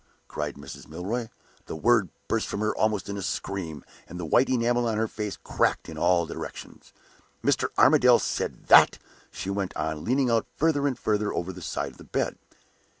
cried 0.27 0.55
Mrs. 0.55 0.87
Milroy. 0.87 1.27
The 1.67 1.75
word 1.75 2.09
burst 2.27 2.47
from 2.47 2.61
her 2.61 2.75
almost 2.75 3.07
in 3.07 3.17
a 3.17 3.21
scream, 3.21 3.85
and 4.07 4.19
the 4.19 4.25
white 4.25 4.49
enamel 4.49 4.87
on 4.87 4.97
her 4.97 5.07
face 5.07 5.37
cracked 5.43 5.87
in 5.87 5.95
all 5.95 6.25
directions. 6.25 6.91
"Mr. 7.43 7.67
Armadale 7.77 8.17
said 8.17 8.65
that?" 8.65 8.97
she 9.29 9.51
went 9.51 9.77
on, 9.77 10.03
leaning 10.03 10.31
out 10.31 10.47
further 10.55 10.87
and 10.87 10.97
further 10.97 11.31
over 11.31 11.53
the 11.53 11.61
side 11.61 11.91
of 11.91 11.97
the 11.99 12.03
bed. 12.03 12.39